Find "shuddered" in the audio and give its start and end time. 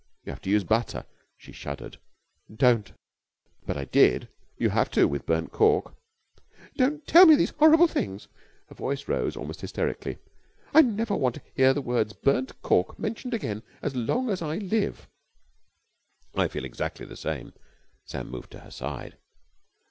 1.51-1.99